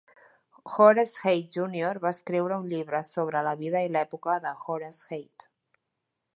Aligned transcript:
Horace 0.75 1.19
Heidt 1.25 1.57
júnior 1.57 1.99
va 2.07 2.13
escriure 2.17 2.59
un 2.63 2.67
llibre 2.73 3.03
sobre 3.11 3.45
la 3.51 3.55
vida 3.63 3.85
i 3.89 3.93
l'època 3.97 4.41
d'Horace 4.47 5.09
Heidt. 5.15 5.51